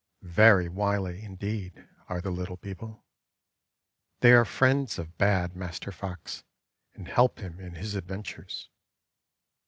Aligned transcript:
Very 0.23 0.67
wily, 0.67 1.21
indeed, 1.23 1.87
are 2.07 2.21
the 2.21 2.31
Little 2.31 2.57
People. 2.57 3.05
They 4.21 4.31
are 4.31 4.45
friends 4.45 4.97
of 4.97 5.15
bad 5.19 5.55
Master 5.55 5.91
Fox, 5.91 6.43
and 6.95 7.07
help 7.07 7.37
him 7.37 7.59
in 7.59 7.75
his 7.75 7.95
ad 7.95 8.07
ventures. 8.07 8.71